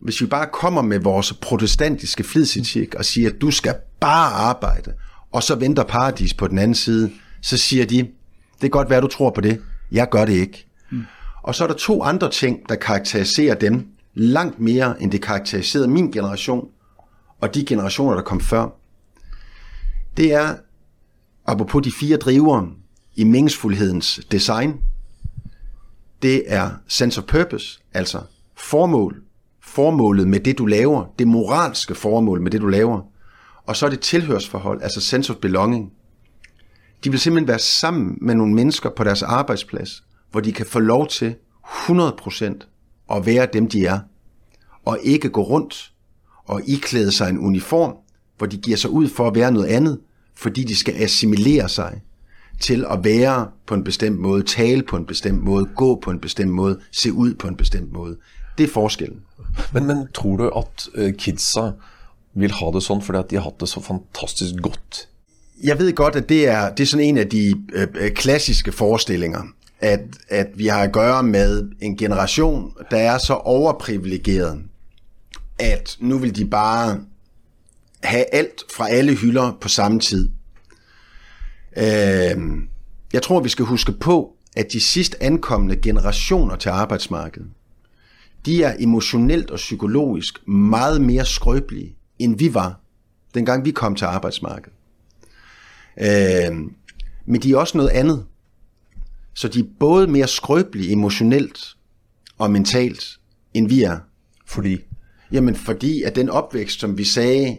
[0.00, 4.92] hvis vi bare kommer med vores protestantiske flidsetik og siger, at du skal bare arbejde,
[5.32, 7.10] og så venter paradis på den anden side,
[7.42, 7.98] så siger de,
[8.52, 10.66] det kan godt være, du tror på det, jeg gør det ikke.
[10.90, 11.04] Mm.
[11.42, 15.88] Og så er der to andre ting, der karakteriserer dem langt mere, end det karakteriserede
[15.88, 16.68] min generation,
[17.40, 18.68] og de generationer, der kom før.
[20.16, 20.56] Det er,
[21.46, 22.68] apropos de fire drivere
[23.16, 24.80] i meningsfuldhedens design,
[26.22, 28.20] det er sense of purpose, altså
[28.56, 29.22] formål,
[29.74, 33.00] formålet med det, du laver, det moralske formål med det, du laver,
[33.66, 35.92] og så er det tilhørsforhold, altså sense of belonging.
[37.04, 40.78] De vil simpelthen være sammen med nogle mennesker på deres arbejdsplads, hvor de kan få
[40.78, 43.98] lov til 100% at være dem, de er,
[44.84, 45.92] og ikke gå rundt
[46.44, 47.94] og iklæde sig en uniform,
[48.38, 50.00] hvor de giver sig ud for at være noget andet,
[50.34, 52.02] fordi de skal assimilere sig
[52.60, 56.20] til at være på en bestemt måde, tale på en bestemt måde, gå på en
[56.20, 58.16] bestemt måde, se ud på en bestemt måde.
[58.60, 59.22] Det er forskellen.
[59.72, 61.70] Men, men tror du, at uh, kidsa
[62.34, 65.08] vil ha det sådan, fordi at de har haft det så fantastisk godt?
[65.62, 69.42] Jeg ved godt, at det er, det er sådan en af de øh, klassiske forestillinger,
[69.78, 74.62] at, at vi har at gøre med en generation, der er så overprivilegeret,
[75.58, 77.00] at nu vil de bare
[78.02, 80.30] have alt fra alle hylder på samme tid.
[81.76, 82.36] Øh,
[83.12, 87.48] jeg tror, vi skal huske på, at de sidst ankommende generationer til arbejdsmarkedet,
[88.46, 92.80] de er emotionelt og psykologisk meget mere skrøbelige, end vi var,
[93.34, 94.72] dengang vi kom til arbejdsmarkedet.
[96.00, 96.56] Øh,
[97.26, 98.26] men de er også noget andet.
[99.34, 101.76] Så de er både mere skrøbelige emotionelt
[102.38, 103.04] og mentalt,
[103.54, 103.98] end vi er.
[104.46, 104.78] Fordi?
[105.32, 107.58] Jamen fordi, at den opvækst, som vi sagde,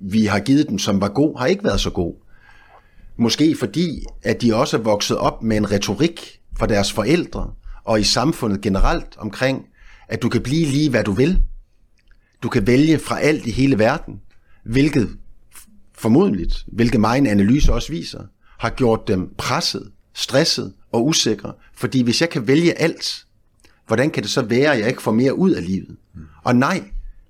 [0.00, 2.14] vi har givet dem, som var god, har ikke været så god.
[3.16, 7.52] Måske fordi, at de også er vokset op med en retorik fra deres forældre,
[7.84, 9.66] og i samfundet generelt omkring,
[10.08, 11.42] at du kan blive lige, hvad du vil.
[12.42, 14.20] Du kan vælge fra alt i hele verden,
[14.64, 15.16] hvilket
[15.94, 18.20] formodentligt, hvilket mig analyse også viser,
[18.58, 21.52] har gjort dem presset, stresset og usikre.
[21.74, 23.26] Fordi hvis jeg kan vælge alt,
[23.86, 25.96] hvordan kan det så være, at jeg ikke får mere ud af livet?
[26.44, 26.82] Og nej,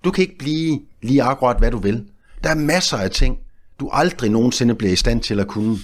[0.05, 2.05] du kan ikke blive lige akkurat, hvad du vil.
[2.43, 3.39] Der er masser af ting,
[3.81, 5.79] du aldrig nogensinde bliver i stand til at kunne.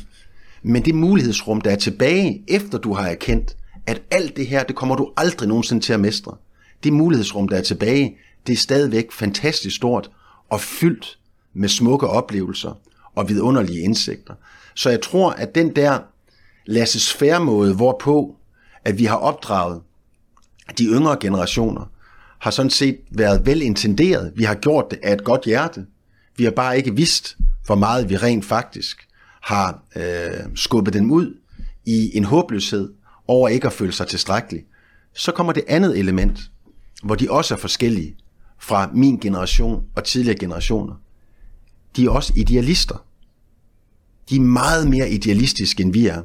[0.62, 4.76] Men det mulighedsrum, der er tilbage, efter du har erkendt, at alt det her, det
[4.76, 6.36] kommer du aldrig nogensinde til at mestre.
[6.84, 10.10] Det mulighedsrum, der er tilbage, det er stadigvæk fantastisk stort
[10.48, 11.18] og fyldt
[11.54, 12.80] med smukke oplevelser
[13.14, 14.34] og vidunderlige indsigter.
[14.74, 15.98] Så jeg tror, at den der
[16.66, 18.36] laissez måde, hvorpå
[18.84, 19.80] at vi har opdraget
[20.78, 21.90] de yngre generationer,
[22.38, 24.32] har sådan set været velintenderet.
[24.36, 25.86] Vi har gjort det af et godt hjerte.
[26.36, 27.36] Vi har bare ikke vidst,
[27.66, 29.08] hvor meget vi rent faktisk
[29.40, 31.36] har øh, skubbet dem ud
[31.86, 32.92] i en håbløshed
[33.26, 34.64] over ikke at føle sig tilstrækkelig.
[35.14, 36.38] Så kommer det andet element,
[37.02, 38.16] hvor de også er forskellige
[38.58, 40.94] fra min generation og tidligere generationer.
[41.96, 43.04] De er også idealister.
[44.30, 46.22] De er meget mere idealistiske, end vi er.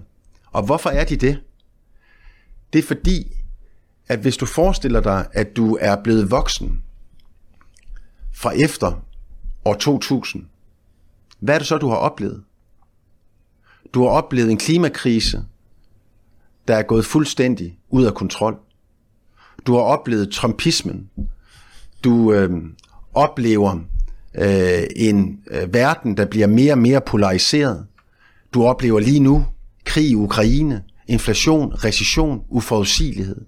[0.51, 1.41] Og hvorfor er de det?
[2.73, 3.31] Det er fordi,
[4.07, 6.83] at hvis du forestiller dig, at du er blevet voksen
[8.33, 9.01] fra efter
[9.65, 10.45] år 2000,
[11.39, 12.43] hvad er det så, du har oplevet?
[13.93, 15.45] Du har oplevet en klimakrise,
[16.67, 18.59] der er gået fuldstændig ud af kontrol.
[19.67, 21.09] Du har oplevet trumpismen.
[22.03, 22.49] Du øh,
[23.13, 23.79] oplever
[24.35, 27.85] øh, en øh, verden, der bliver mere og mere polariseret.
[28.53, 29.45] Du oplever lige nu
[29.85, 33.41] krig i Ukraine, inflation, recession, uforudsigelighed.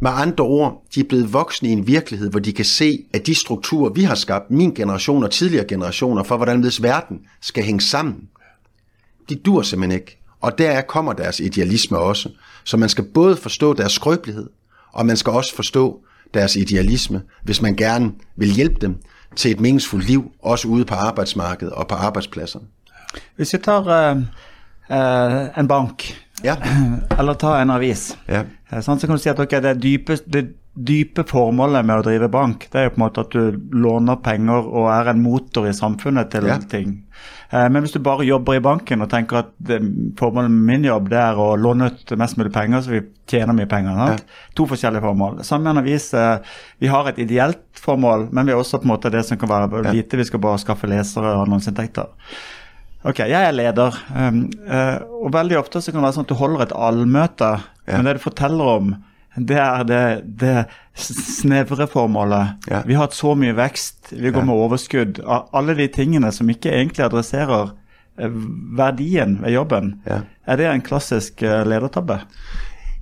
[0.00, 3.26] Med andre ord, de er blevet voksne i en virkelighed, hvor de kan se, at
[3.26, 7.64] de strukturer, vi har skabt, min generation og tidligere generationer, for hvordan hvis verden skal
[7.64, 8.28] hænge sammen,
[9.28, 10.18] de dur simpelthen ikke.
[10.40, 12.28] Og der kommer deres idealisme også.
[12.64, 14.48] Så man skal både forstå deres skrøbelighed,
[14.92, 16.00] og man skal også forstå
[16.34, 19.02] deres idealisme, hvis man gerne vil hjælpe dem
[19.36, 22.64] til et meningsfuldt liv, også ude på arbejdsmarkedet og på arbejdspladserne.
[23.36, 26.56] Hvis vi tager uh, uh, en bank, ja.
[27.18, 28.42] eller tar en avis, ja.
[28.72, 32.28] uh, så kan du si at okay, det, dype, det dype formålet med å drive
[32.32, 35.66] bank, det er jo på en måte at du låner penger og er en motor
[35.68, 36.56] i samfunnet til ja.
[36.70, 36.94] ting.
[37.52, 39.82] Eh, men hvis du bare jobber i banken og tenker at det,
[40.16, 43.56] formålet med min jobb det er å låne ut mest mulig penger, så vi tjener
[43.58, 44.00] mye penger.
[44.00, 44.48] Ja.
[44.56, 45.42] To forskjellige formål.
[45.44, 49.26] Sammenlignet eh, vi har et ideelt formål, men vi har også på en måte det
[49.28, 50.16] som kan være lite.
[50.16, 52.08] Vi skal bare skaffe lesere og annonseinntekter.
[53.02, 56.30] Ok, jeg er leder, um, uh, og veldig ofte så kan det være sånn at
[56.30, 57.96] du holder et allmøte, ja.
[57.96, 58.92] men det du forteller om,
[59.36, 60.00] det er det,
[60.40, 60.64] det
[60.94, 62.48] snevre formålet.
[62.70, 62.82] Ja.
[62.86, 64.44] Vi har hatt så mye vekst, vi går ja.
[64.44, 65.22] med overskudd.
[65.54, 67.72] Alle de tingene som ikke egentlig adresserer
[68.20, 68.34] eh,
[68.76, 69.94] verdien ved jobben.
[70.06, 70.20] Ja.
[70.46, 72.20] Er det en klassisk eh, ledertabbe?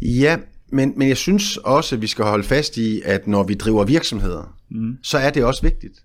[0.03, 0.37] Ja,
[0.73, 3.85] men, men jeg synes også, at vi skal holde fast i, at når vi driver
[3.85, 4.99] virksomheder, mm.
[5.03, 6.05] så er det også vigtigt.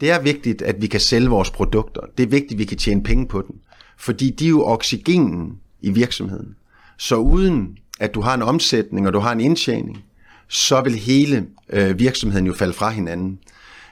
[0.00, 2.00] Det er vigtigt, at vi kan sælge vores produkter.
[2.16, 3.60] Det er vigtigt, at vi kan tjene penge på dem.
[3.98, 6.54] Fordi de er jo oxygenen i virksomheden.
[6.98, 10.04] Så uden at du har en omsætning, og du har en indtjening,
[10.48, 13.38] så vil hele øh, virksomheden jo falde fra hinanden.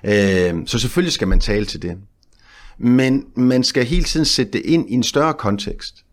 [0.05, 1.97] Øh, så selvfølgelig skal man tale til det.
[2.79, 6.05] Men man skal hele tiden sætte det ind i en større kontekst.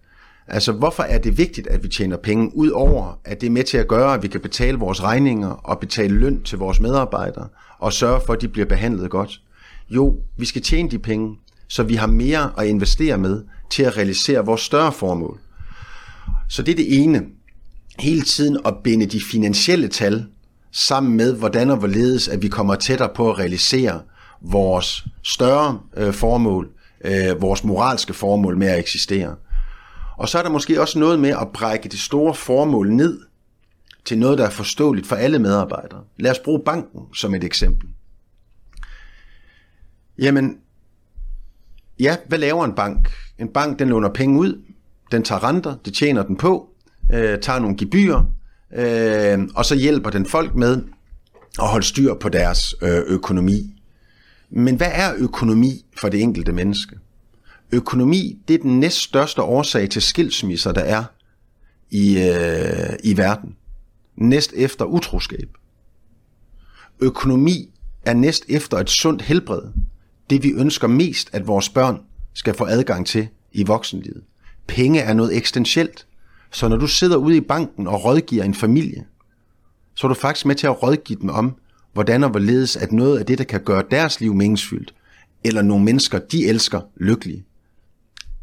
[0.47, 3.77] Altså, hvorfor er det vigtigt, at vi tjener penge, udover at det er med til
[3.77, 7.47] at gøre, at vi kan betale vores regninger og betale løn til vores medarbejdere
[7.79, 9.41] og sørge for, at de bliver behandlet godt?
[9.89, 13.97] Jo, vi skal tjene de penge, så vi har mere at investere med til at
[13.97, 15.39] realisere vores større formål.
[16.49, 17.21] Så det er det ene
[17.99, 20.25] hele tiden at binde de finansielle tal
[20.71, 24.01] sammen med, hvordan og hvorledes, at vi kommer tættere på at realisere
[24.41, 26.69] vores større øh, formål,
[27.05, 29.35] øh, vores moralske formål med at eksistere.
[30.17, 33.19] Og så er der måske også noget med at brække det store formål ned
[34.05, 36.03] til noget, der er forståeligt for alle medarbejdere.
[36.17, 37.89] Lad os bruge banken som et eksempel.
[40.17, 40.57] Jamen,
[41.99, 43.11] ja, hvad laver en bank?
[43.39, 44.61] En bank, den låner penge ud,
[45.11, 46.72] den tager renter, det tjener den på,
[47.13, 48.23] øh, tager nogle gebyrer,
[48.75, 50.81] øh, og så hjælper den folk med
[51.61, 53.73] at holde styr på deres øh, økonomi.
[54.49, 56.95] Men hvad er økonomi for det enkelte menneske?
[57.71, 61.03] Økonomi, det er den næststørste årsag til skilsmisser, der er
[61.91, 63.55] i, øh, i verden.
[64.15, 65.49] Næst efter utroskab.
[66.99, 67.69] Økonomi
[68.05, 69.61] er næst efter et sundt helbred.
[70.29, 71.99] Det vi ønsker mest, at vores børn
[72.33, 74.23] skal få adgang til i voksenlivet.
[74.67, 76.05] Penge er noget eksistentielt.
[76.53, 79.05] Så når du sidder ude i banken og rådgiver en familie,
[79.95, 81.55] så er du faktisk med til at rådgive dem om,
[81.93, 84.93] hvordan og hvorledes at noget af det, der kan gøre deres liv meningsfyldt,
[85.43, 87.45] eller nogle mennesker, de elsker, lykkelige,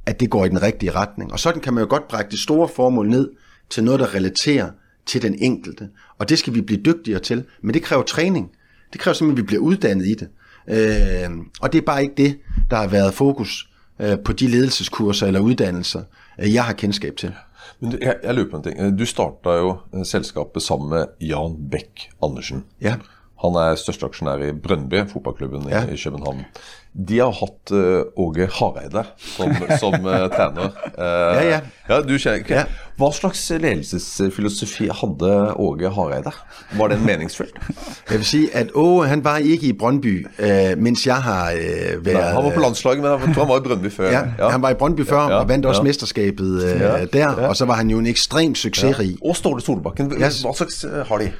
[0.06, 1.32] at det går i den rigtige retning.
[1.32, 3.30] Og sådan kan man jo godt brække det store formål ned
[3.70, 4.70] til noget, der relaterer
[5.06, 5.88] til den enkelte.
[6.18, 8.50] Og det skal vi blive dygtigere til, men det kræver træning.
[8.92, 10.28] Det kræver simpelthen, at vi bliver uddannet i det.
[10.68, 12.38] Øh, og det er bare ikke det,
[12.70, 13.70] der har været fokus
[14.00, 16.02] øh, på de ledelseskurser eller uddannelser,
[16.40, 17.32] øh, jeg har kendskab til.
[17.78, 18.82] Men du, jeg, jeg lurer på en ting.
[18.98, 22.64] Du starta jo eh, selskapet sammen med Jan Beck Andersen.
[22.82, 22.98] Ja.
[23.40, 25.86] Han er største aksjonær i Brøndby, fotballklubben ja.
[25.86, 26.44] i, i København.
[26.92, 30.72] De har hatt uh, Åge Hareide som, som uh, trener.
[30.98, 31.02] Uh,
[31.38, 31.60] ja, ja.
[31.88, 32.64] ja, du kjenner, ja.
[33.00, 35.30] Hva slags ledelsesfilosofi hadde
[35.62, 36.32] Åge Hareide?
[36.76, 37.54] Var den meningsfullt?
[38.10, 40.26] Jeg vil si at Åge han var ikke i Brøndby,
[40.76, 42.18] mens jeg har været...
[42.18, 44.10] Nei, han var på landslaget, men jeg tror han var i Brøndby før.
[44.10, 44.50] Ja, ja.
[44.52, 47.98] han var i Brøndby før og vandt også mesterskabet der, og så var han jo
[47.98, 49.14] en ekstremt succesrig.
[49.24, 51.30] Og Ståle Solbakken, hva slags har de?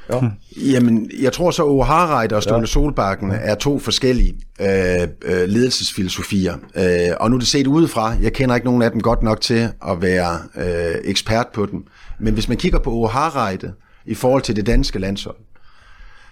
[0.56, 4.38] Jamen, jeg tror så Åge Hareide og Ståle Solbakken er to forskellige
[5.42, 6.56] øh, ledelsesfilosofier.
[6.76, 9.40] Øh, og nu er det set udefra, jeg kender ikke nogen af dem godt nok
[9.40, 11.86] til at være øh, ekspert på dem.
[12.18, 13.74] Men hvis man kigger på Åge Harreide
[14.06, 15.36] i forhold til det danske landshold,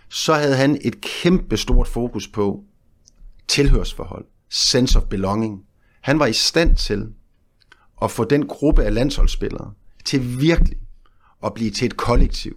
[0.08, 2.60] så havde han et kæmpe stort fokus på
[3.48, 5.60] tilhørsforhold, sense of belonging.
[6.00, 7.06] Han var i stand til
[8.02, 9.72] at få den gruppe af landsholdsspillere
[10.04, 10.78] til virkelig
[11.44, 12.56] at blive til et kollektiv.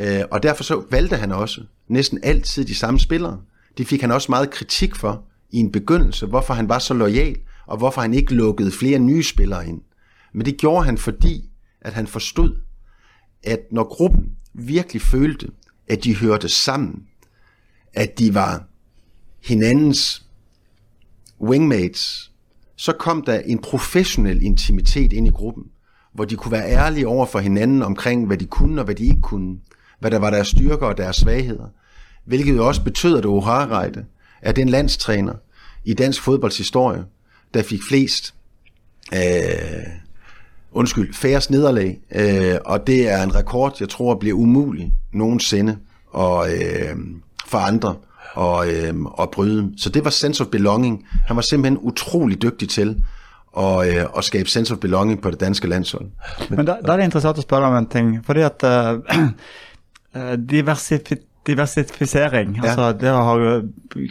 [0.00, 3.40] Øh, og derfor så valgte han også næsten altid de samme spillere.
[3.78, 7.36] Det fik han også meget kritik for i en begyndelse, hvorfor han var så lojal,
[7.66, 9.80] og hvorfor han ikke lukkede flere nye spillere ind.
[10.32, 12.56] Men det gjorde han, fordi at han forstod,
[13.42, 15.50] at når gruppen virkelig følte,
[15.88, 17.02] at de hørte sammen,
[17.92, 18.64] at de var
[19.42, 20.26] hinandens
[21.40, 22.32] wingmates,
[22.76, 25.64] så kom der en professionel intimitet ind i gruppen,
[26.12, 29.04] hvor de kunne være ærlige over for hinanden omkring, hvad de kunne og hvad de
[29.04, 29.58] ikke kunne,
[30.00, 31.68] hvad der var deres styrker og deres svagheder,
[32.24, 34.04] hvilket jo også betød, at Oharreide
[34.42, 35.34] er den landstræner
[35.84, 37.04] i dansk fodboldshistorie,
[37.54, 38.34] der fik flest
[39.14, 39.86] øh,
[40.72, 45.78] undskyld, færrest nederlag, øh, og det er en rekord, jeg tror bliver umulig nogensinde
[46.10, 46.96] og, øh,
[47.46, 47.94] for andre
[48.34, 49.72] og, øh, og bryde.
[49.76, 51.06] Så det var sense of belonging.
[51.26, 53.04] Han var simpelthen utrolig dygtig til
[53.58, 56.06] at, øh, at skabe sense of belonging på det danske landshold.
[56.50, 58.98] Men der, der er det interessant at spørge om en ting, fordi at øh,
[60.32, 62.56] øh diversitet Diversifisering.
[62.58, 62.72] Ja.
[62.72, 63.36] altså Det å ha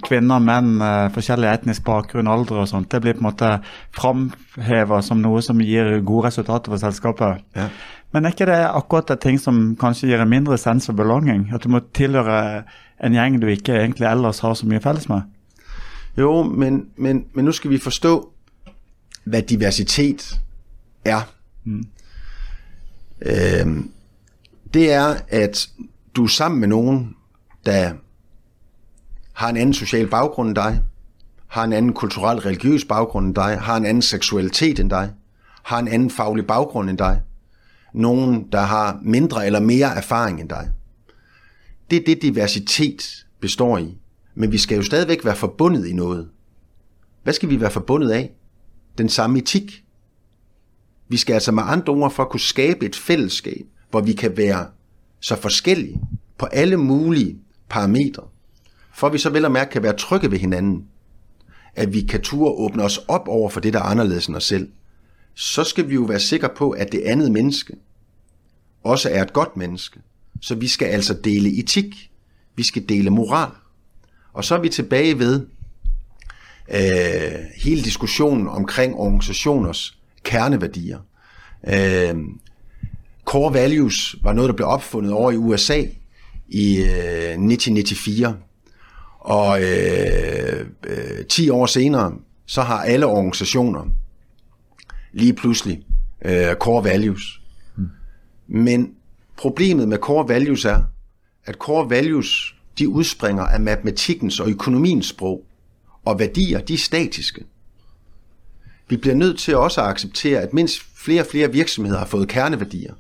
[0.08, 3.52] kvinner, menn, eh, forskjellig etnisk bakgrunn, alder og sånt, det blir på en måte
[3.96, 7.44] framheva som noe som gir gode resultater for selskapet.
[7.56, 7.70] Ja.
[8.14, 11.50] Men er ikke det akkurat et ting som kanskje gir en mindre sense of belonging?
[11.54, 12.64] At du må tilhøre
[13.04, 15.28] en gjeng du ikke egentlig ellers har så mye felles med?
[16.18, 18.14] Jo, men, men, men nu skal vi forstå
[19.26, 20.40] hva diversitet
[21.06, 21.28] er.
[21.66, 21.84] Mm.
[23.26, 23.92] Øhm,
[24.74, 25.70] det er at
[26.16, 27.16] du er sammen med nogen,
[27.66, 27.94] der
[29.34, 30.82] har en anden social baggrund end dig,
[31.48, 35.14] har en anden kulturel religiøs baggrund end dig, har en anden seksualitet end dig,
[35.64, 37.22] har en anden faglig baggrund end dig,
[37.94, 40.72] nogen, der har mindre eller mere erfaring end dig.
[41.90, 43.98] Det er det, diversitet består i.
[44.36, 46.30] Men vi skal jo stadigvæk være forbundet i noget.
[47.24, 48.32] Hvad skal vi være forbundet af?
[48.98, 49.84] Den samme etik.
[51.08, 54.38] Vi skal altså med andre ord for at kunne skabe et fællesskab, hvor vi kan
[54.38, 54.68] være
[55.20, 56.02] så forskellige
[56.38, 58.24] på alle mulige parametre,
[58.94, 60.88] for at vi så vel og mærke kan være trygge ved hinanden,
[61.76, 64.44] at vi kan turde åbne os op over for det, der er anderledes end os
[64.44, 64.70] selv,
[65.34, 67.76] så skal vi jo være sikre på, at det andet menneske
[68.84, 70.00] også er et godt menneske.
[70.42, 72.12] Så vi skal altså dele etik,
[72.56, 73.52] vi skal dele moral.
[74.34, 75.48] Og så er vi tilbage ved
[76.70, 81.00] øh, hele diskussionen omkring organisationers kerneværdier.
[81.68, 82.16] Øh,
[83.26, 85.84] core values var noget, der blev opfundet over i USA
[86.48, 88.36] i øh, 1994.
[89.20, 92.14] Og øh, øh, 10 år senere,
[92.46, 93.86] så har alle organisationer
[95.14, 95.86] lige pludselig
[96.26, 97.42] øh, core values.
[97.76, 97.88] Mm.
[98.48, 98.94] Men
[99.38, 100.84] problemet med core values er,
[101.46, 105.46] at core values, de udspringer af matematikkens og økonomiens sprog,
[106.06, 107.44] og værdier, de er statiske.
[108.90, 112.28] Vi bliver nødt til også at acceptere, at mindst flere og flere virksomheder har fået
[112.28, 112.94] kerneværdier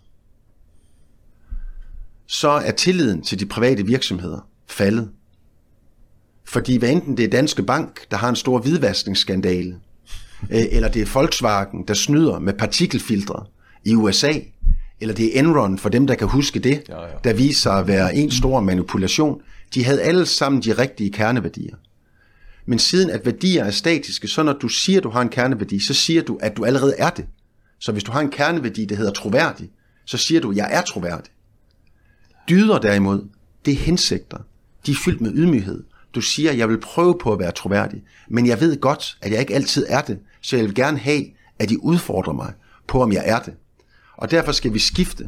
[2.28, 5.10] så er tilliden til de private virksomheder faldet.
[6.48, 9.76] Fordi hvad enten det er Danske Bank, der har en stor hvidvaskningsskandale,
[10.52, 13.46] øh, eller det er Volkswagen, der snyder med partikelfiltre
[13.86, 14.34] i USA,
[15.00, 17.08] eller det er Enron, for dem, der kan huske det, ja, ja.
[17.24, 19.42] der viser sig at være en stor manipulation,
[19.74, 21.76] de havde alle sammen de rigtige kerneværdier.
[22.66, 25.80] Men siden at værdier er statiske, så når du siger, at du har en kerneværdi,
[25.80, 27.26] så siger du, at du allerede er det.
[27.80, 29.70] Så hvis du har en kerneværdi, der hedder troværdig,
[30.06, 31.32] så siger du, at jeg er troværdig.
[32.50, 33.28] Dyder derimod,
[33.66, 34.38] det er hensigter.
[34.86, 35.84] De er fyldt med ydmyghed.
[36.16, 39.40] Du siger, jeg vil prøve på at være troværdig, men jeg ved godt, at jeg
[39.40, 41.26] ikke altid er det, så jeg vil gerne have,
[41.60, 42.54] at de udfordrer mig
[42.88, 43.54] på, om jeg er det.
[44.18, 45.28] Og derfor skal vi skifte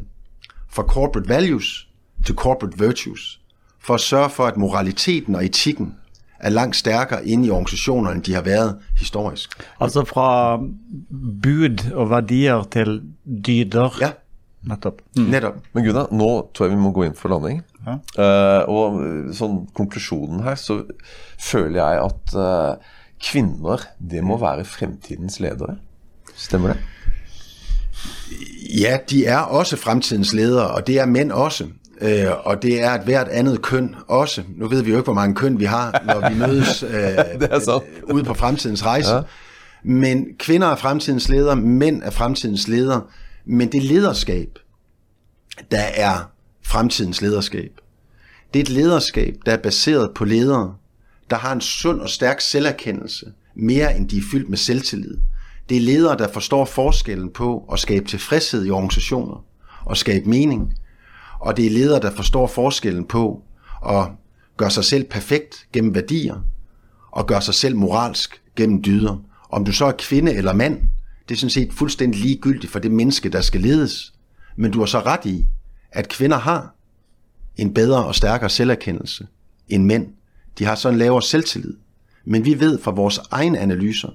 [0.68, 1.88] fra corporate values
[2.26, 3.40] til corporate virtues,
[3.78, 5.94] for at sørge for, at moraliteten og etikken
[6.40, 9.50] er langt stærkere inde i organisationerne, end de har været historisk.
[9.80, 10.56] Altså fra
[11.42, 13.02] bud og værdier til
[13.46, 13.96] dyder?
[14.00, 14.10] Ja.
[14.66, 15.00] Nettopp.
[15.16, 15.30] Mm.
[15.30, 15.58] Nettopp.
[15.72, 17.62] Men Gunnar, nå tror jeg vi må gå inn for landing.
[17.86, 17.98] Ja.
[18.18, 18.98] Uh, og
[19.36, 20.82] sånn konklusjonen her, så
[21.40, 25.78] føler jeg at uh, kvinner det må være fremtidens ledere.
[26.38, 26.80] Stemmer det?
[28.78, 31.68] Ja, de er også fremtidens ledere, og det er mænd også.
[32.00, 34.42] Øh, og det er et hvert andet køn også.
[34.56, 37.48] Nu ved vi jo ikke, hvor mange køn vi har, når vi mødes øh, det
[37.50, 37.80] er så.
[38.08, 39.14] Øh, ude på fremtidens rejse.
[39.14, 39.20] Ja.
[39.82, 43.02] Men kvinder er fremtidens ledere, mænd er fremtidens ledere.
[43.50, 44.58] Men det lederskab,
[45.70, 46.30] der er
[46.62, 47.70] fremtidens lederskab,
[48.54, 50.74] det er et lederskab, der er baseret på ledere,
[51.30, 55.18] der har en sund og stærk selverkendelse, mere end de er fyldt med selvtillid.
[55.68, 59.44] Det er ledere, der forstår forskellen på at skabe tilfredshed i organisationer
[59.84, 60.74] og skabe mening.
[61.40, 63.42] Og det er ledere, der forstår forskellen på
[63.86, 64.06] at
[64.56, 66.44] gøre sig selv perfekt gennem værdier
[67.10, 69.22] og gøre sig selv moralsk gennem dyder.
[69.50, 70.80] Om du så er kvinde eller mand,
[71.28, 74.12] det er sådan set fuldstændig ligegyldigt for det menneske, der skal ledes.
[74.56, 75.46] Men du har så ret i,
[75.92, 76.74] at kvinder har
[77.56, 79.26] en bedre og stærkere selverkendelse
[79.68, 80.06] end mænd.
[80.58, 81.76] De har så en lavere selvtillid.
[82.24, 84.08] Men vi ved fra vores egne analyser,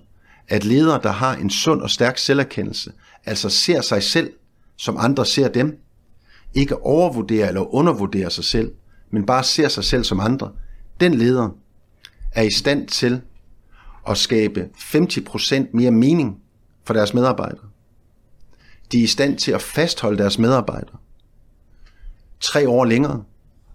[0.47, 2.91] at ledere, der har en sund og stærk selverkendelse,
[3.25, 4.33] altså ser sig selv,
[4.77, 5.79] som andre ser dem,
[6.53, 8.71] ikke overvurderer eller undervurderer sig selv,
[9.11, 10.51] men bare ser sig selv som andre,
[10.99, 11.49] den leder
[12.31, 13.21] er i stand til
[14.09, 16.42] at skabe 50% mere mening
[16.83, 17.67] for deres medarbejdere.
[18.91, 20.97] De er i stand til at fastholde deres medarbejdere
[22.43, 23.23] tre år længere,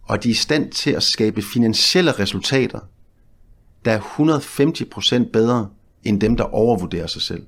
[0.03, 2.81] og de er i stand til at skabe finansielle resultater,
[3.85, 4.01] der er
[5.27, 5.69] 150% bedre
[6.05, 7.47] end dem, der overvurderer sig selv.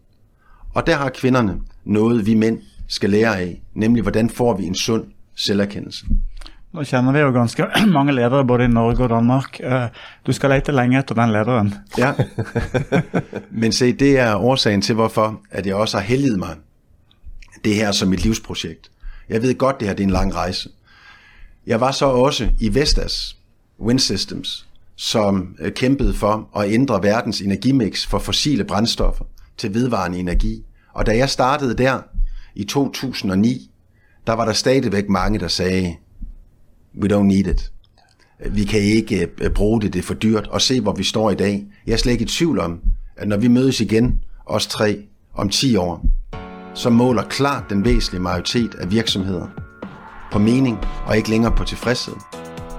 [0.75, 4.75] Og der har kvinderne noget, vi mænd skal lære af, nemlig hvordan får vi en
[4.75, 5.05] sund
[5.35, 6.07] selverkendelse.
[6.73, 7.67] Nå kjenner vi jo ganske
[7.97, 9.61] mange ledere både i Norge og Danmark.
[9.61, 9.89] Eh,
[10.27, 11.75] du skal lete lenge efter den lederen.
[11.99, 12.13] Ja,
[13.63, 16.57] men se, det er årsagen til, hvorfor at jeg også har heldet mig
[17.65, 18.91] det her som et livsprojekt.
[19.29, 20.69] Jeg ved godt, det her det er en lang rejse.
[21.67, 23.37] Jeg var så også i Vestas
[23.81, 24.67] Wind Systems,
[24.97, 29.25] som eh, kæmpede for at ændre verdens energimix for fossile brændstoffer
[29.57, 30.65] til vedvarende energi.
[30.93, 32.01] Og da jeg startede der
[32.55, 33.71] i 2009,
[34.27, 35.97] der var der stadigvæk mange, der sagde,
[37.03, 37.73] we don't need it.
[38.51, 40.47] Vi kan ikke øh, bruge det, det er for dyrt.
[40.47, 41.65] Og se, hvor vi står i dag.
[41.87, 42.81] Jeg er slet ikke i tvivl om,
[43.17, 44.99] at når vi mødes igen, os tre,
[45.35, 46.07] om 10 år,
[46.75, 49.47] så måler klart den væsentlige majoritet af virksomheder
[50.33, 52.15] på mening og ikke længere på tilfredshed.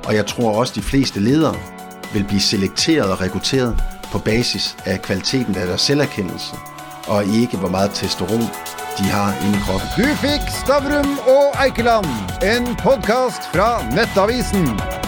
[0.08, 1.56] Og jeg tror også, de fleste ledere
[2.14, 3.78] vil blive selekteret og rekrutteret
[4.12, 6.56] på basis af kvaliteten af deres selverkendelse,
[7.08, 8.42] og ikke hvor meget testosteron
[8.98, 9.90] de har i kroppen.
[9.98, 12.08] Du fikk Stavrum og Eikeland,
[12.44, 15.01] en podcast fra Nettavisen.